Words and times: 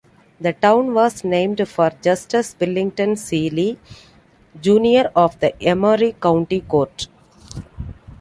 The 0.39 0.53
town 0.53 0.95
was 0.95 1.23
named 1.23 1.61
for 1.69 1.91
Justus 2.01 2.55
Wellington 2.59 3.15
Seeley, 3.15 3.77
Junior 4.59 5.11
of 5.15 5.39
the 5.39 5.53
Emery 5.61 6.13
County 6.13 6.61
Court. 6.61 7.07